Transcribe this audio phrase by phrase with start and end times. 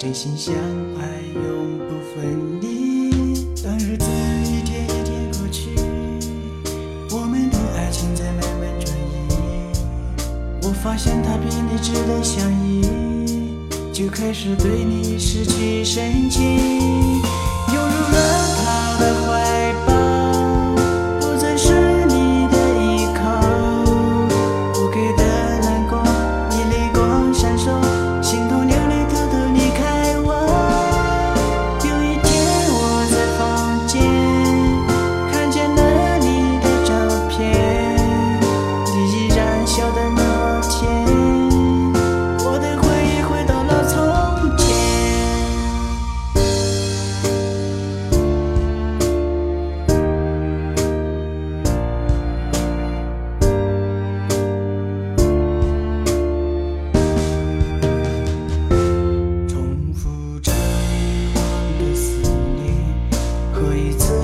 [0.00, 0.54] 真心相
[0.98, 1.04] 爱，
[1.34, 3.44] 永不分离。
[3.62, 4.06] 当日子
[4.46, 5.68] 一天一天过去，
[7.10, 9.28] 我们的爱情在慢慢转移。
[10.62, 12.80] 我发现他比你值得相依，
[13.92, 19.39] 就开始对你失去神经，涌入了他的怀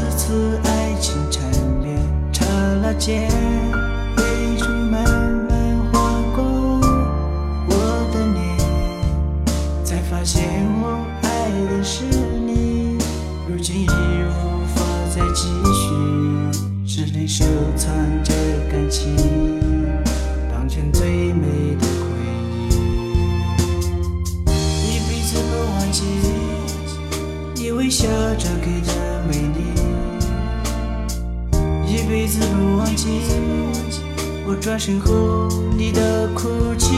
[0.09, 1.43] 这次爱情缠
[1.83, 1.99] 绵。
[2.33, 2.45] 刹
[2.81, 3.29] 那间，
[4.17, 6.45] 泪珠慢慢滑过
[7.67, 7.73] 我
[8.15, 8.47] 的脸，
[9.85, 12.05] 才发现我爱的是
[12.47, 12.97] 你，
[13.49, 15.91] 如今已无法再继续，
[16.87, 17.45] 只能收
[17.77, 17.93] 藏
[18.23, 18.33] 着
[18.71, 19.13] 感情，
[34.67, 36.93] 转身后你的哭泣，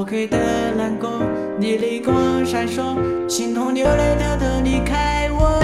[0.00, 0.38] 我给的
[0.78, 1.10] 难过，
[1.58, 2.96] 你泪光闪烁，
[3.28, 5.59] 心痛流泪，偷偷离开我。